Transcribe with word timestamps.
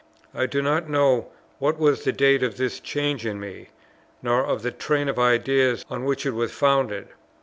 I 0.33 0.47
do 0.47 0.63
not 0.63 0.89
know 0.89 1.27
what 1.59 1.77
was 1.77 2.01
the 2.03 2.11
date 2.11 2.41
of 2.41 2.57
this 2.57 2.79
change 2.79 3.23
in 3.23 3.39
me, 3.39 3.67
nor 4.23 4.43
of 4.43 4.63
the 4.63 4.71
train 4.71 5.07
of 5.07 5.19
ideas 5.19 5.85
on 5.91 6.05
which 6.05 6.25
it 6.25 6.31
was 6.31 6.51
founded. 6.51 7.09